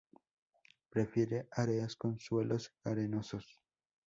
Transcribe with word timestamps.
Prefiere 0.89 1.47
áreas 1.51 1.95
con 1.95 2.17
suelos 2.19 2.73
arenosos. 2.83 3.59